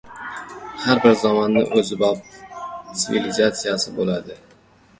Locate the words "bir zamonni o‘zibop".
1.03-2.25